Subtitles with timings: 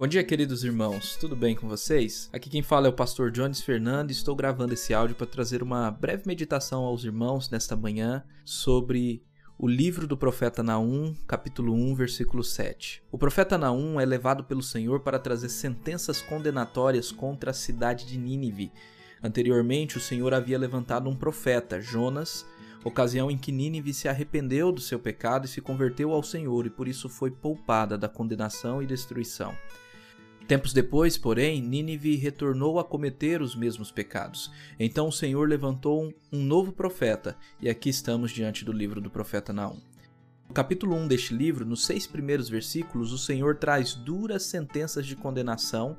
[0.00, 1.14] Bom dia, queridos irmãos.
[1.16, 2.30] Tudo bem com vocês?
[2.32, 5.62] Aqui quem fala é o pastor Jones Fernando e estou gravando esse áudio para trazer
[5.62, 9.22] uma breve meditação aos irmãos nesta manhã sobre
[9.58, 13.02] o livro do profeta Naum, capítulo 1, versículo 7.
[13.12, 18.16] O profeta Naum é levado pelo Senhor para trazer sentenças condenatórias contra a cidade de
[18.16, 18.72] Nínive.
[19.22, 22.46] Anteriormente, o Senhor havia levantado um profeta, Jonas,
[22.82, 26.70] ocasião em que Nínive se arrependeu do seu pecado e se converteu ao Senhor e
[26.70, 29.54] por isso foi poupada da condenação e destruição.
[30.50, 34.50] Tempos depois, porém, Nínive retornou a cometer os mesmos pecados.
[34.80, 39.52] Então o Senhor levantou um novo profeta, e aqui estamos diante do livro do profeta
[39.52, 39.80] Naum.
[40.48, 45.14] No capítulo 1 deste livro, nos seis primeiros versículos, o Senhor traz duras sentenças de
[45.14, 45.96] condenação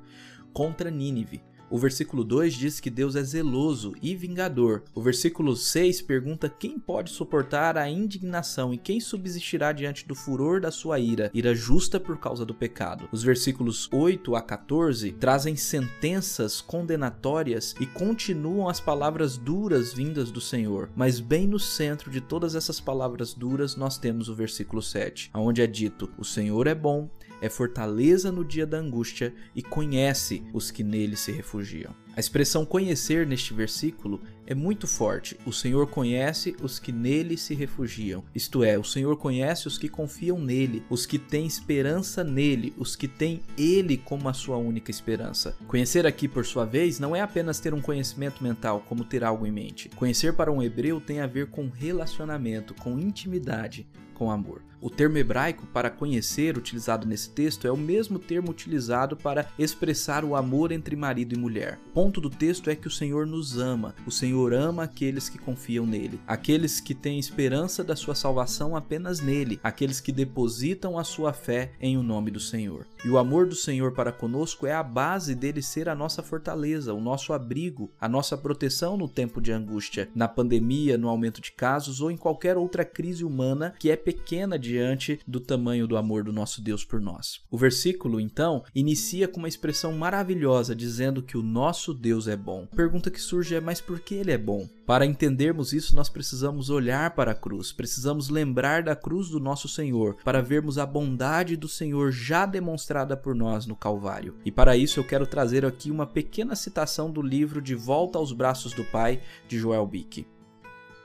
[0.52, 1.42] contra Nínive,
[1.72, 4.84] o versículo 2 diz que Deus é zeloso e vingador.
[4.94, 10.60] O versículo 6 pergunta quem pode suportar a indignação e quem subsistirá diante do furor
[10.60, 13.08] da sua ira, ira justa por causa do pecado.
[13.12, 20.42] Os versículos 8 a 14 trazem sentenças condenatórias e continuam as palavras duras vindas do
[20.42, 20.90] Senhor.
[20.94, 25.62] Mas bem no centro de todas essas palavras duras nós temos o versículo 7, onde
[25.62, 27.10] é dito: O Senhor é bom
[27.42, 31.94] é fortaleza no dia da angústia e conhece os que nele se refugiam.
[32.16, 35.40] A expressão conhecer neste versículo é muito forte.
[35.46, 38.22] O Senhor conhece os que nele se refugiam.
[38.36, 42.94] Isto é, o Senhor conhece os que confiam nele, os que têm esperança nele, os
[42.94, 45.56] que têm ele como a sua única esperança.
[45.68, 49.48] Conhecer aqui, por sua vez, não é apenas ter um conhecimento mental, como ter algo
[49.48, 49.88] em mente.
[49.96, 54.62] Conhecer para um hebreu tem a ver com relacionamento, com intimidade, com amor.
[54.82, 60.26] O termo hebraico para conhecer, utilizado nesse texto, é o mesmo termo utilizado para expressar
[60.26, 61.80] o amor entre marido e mulher.
[61.90, 63.94] O ponto do texto é que o Senhor nos ama.
[64.08, 69.20] O Senhor ama aqueles que confiam nele, aqueles que têm esperança da sua salvação apenas
[69.20, 72.88] nele, aqueles que depositam a sua fé em o nome do Senhor.
[73.04, 76.94] E o amor do Senhor para conosco é a base dele ser a nossa fortaleza,
[76.94, 81.52] o nosso abrigo, a nossa proteção no tempo de angústia, na pandemia, no aumento de
[81.52, 86.24] casos ou em qualquer outra crise humana que é pequena diante do tamanho do amor
[86.24, 87.42] do nosso Deus por nós.
[87.50, 92.68] O versículo, então, inicia com uma expressão maravilhosa dizendo que o nosso Deus é bom.
[92.72, 94.70] A pergunta que surge é: mas por que ele é bom?
[94.86, 99.68] Para entendermos isso, nós precisamos olhar para a cruz, precisamos lembrar da cruz do nosso
[99.68, 104.36] Senhor, para vermos a bondade do Senhor já demonstrada por nós no Calvário.
[104.46, 108.32] E para isso eu quero trazer aqui uma pequena citação do livro De Volta aos
[108.32, 110.28] Braços do Pai, de Joel Bick.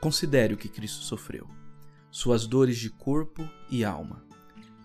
[0.00, 1.46] Considere o que Cristo sofreu
[2.16, 4.24] suas dores de corpo e alma.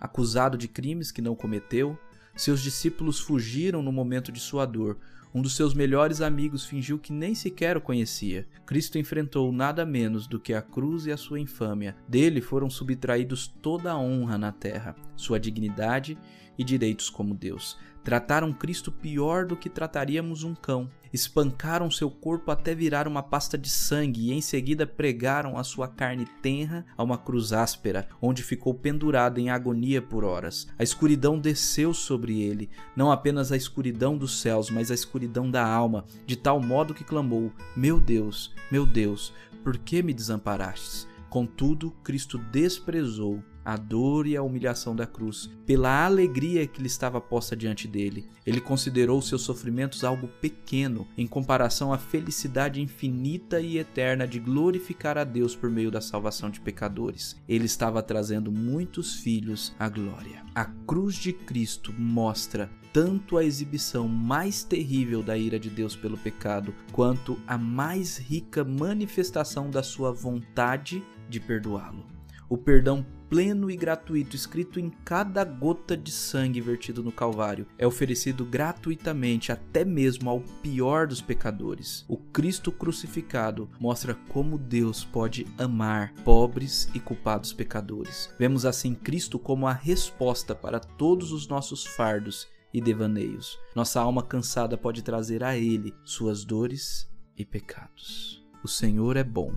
[0.02, 1.98] Acusado de crimes que não cometeu,
[2.36, 4.98] seus discípulos fugiram no momento de sua dor.
[5.34, 8.46] Um dos seus melhores amigos fingiu que nem sequer o conhecia.
[8.66, 11.96] Cristo enfrentou nada menos do que a cruz e a sua infâmia.
[12.08, 16.18] Dele foram subtraídos toda a honra na terra, sua dignidade
[16.58, 17.78] e direitos como Deus.
[18.04, 20.90] Trataram Cristo pior do que trataríamos um cão.
[21.14, 25.88] Espancaram seu corpo até virar uma pasta de sangue e em seguida pregaram a sua
[25.88, 30.68] carne tenra a uma cruz áspera, onde ficou pendurado em agonia por horas.
[30.80, 35.66] A escuridão desceu sobre ele, não apenas a escuridão dos céus, mas a escuridão da
[35.66, 39.34] alma, de tal modo que clamou: Meu Deus, meu Deus,
[39.64, 41.08] por que me desamparastes?
[41.30, 47.22] Contudo, Cristo desprezou a dor e a humilhação da cruz, pela alegria que lhe estava
[47.22, 48.28] posta diante dele.
[48.46, 55.18] Ele considerou seus sofrimentos algo pequeno em comparação à felicidade infinita e eterna de glorificar
[55.18, 57.36] a Deus por meio da salvação de pecadores.
[57.48, 60.44] Ele estava trazendo muitos filhos à glória.
[60.56, 66.18] A cruz de Cristo mostra tanto a exibição mais terrível da ira de Deus pelo
[66.18, 72.11] pecado, quanto a mais rica manifestação da sua vontade de perdoá-lo.
[72.52, 77.88] O perdão pleno e gratuito escrito em cada gota de sangue vertido no Calvário é
[77.88, 82.04] oferecido gratuitamente até mesmo ao pior dos pecadores.
[82.10, 88.30] O Cristo crucificado mostra como Deus pode amar pobres e culpados pecadores.
[88.38, 93.58] Vemos assim Cristo como a resposta para todos os nossos fardos e devaneios.
[93.74, 98.46] Nossa alma cansada pode trazer a Ele suas dores e pecados.
[98.62, 99.56] O Senhor é bom,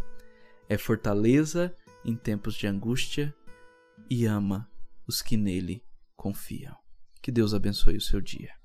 [0.69, 1.75] é fortaleza
[2.05, 3.35] em tempos de angústia
[4.11, 4.71] e ama
[5.07, 5.83] os que nele
[6.17, 6.77] confiam.
[7.23, 8.53] Que Deus abençoe o seu dia.